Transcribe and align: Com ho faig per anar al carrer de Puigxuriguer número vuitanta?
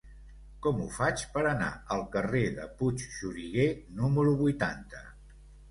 Com 0.65 0.79
ho 0.83 0.87
faig 0.95 1.25
per 1.35 1.43
anar 1.49 1.67
al 1.97 2.03
carrer 2.17 2.43
de 2.57 2.67
Puigxuriguer 2.81 3.71
número 4.01 4.35
vuitanta? 4.45 5.07